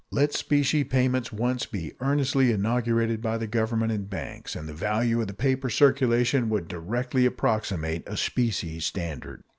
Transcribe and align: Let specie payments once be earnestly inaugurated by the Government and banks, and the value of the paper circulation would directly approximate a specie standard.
Let 0.09 0.33
specie 0.33 0.83
payments 0.83 1.31
once 1.31 1.67
be 1.67 1.93
earnestly 1.99 2.51
inaugurated 2.51 3.21
by 3.21 3.37
the 3.37 3.45
Government 3.45 3.91
and 3.91 4.09
banks, 4.09 4.55
and 4.55 4.67
the 4.67 4.73
value 4.73 5.21
of 5.21 5.27
the 5.27 5.35
paper 5.35 5.69
circulation 5.69 6.49
would 6.49 6.67
directly 6.67 7.27
approximate 7.27 8.01
a 8.07 8.17
specie 8.17 8.79
standard. 8.79 9.43